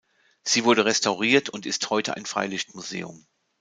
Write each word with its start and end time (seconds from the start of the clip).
Sie 0.41 0.63
wurde 0.63 0.85
restauriert 0.85 1.49
und 1.51 1.67
ist 1.67 1.91
heute 1.91 2.15
ein 2.17 2.25
Freilichtmuseum. 2.25 3.27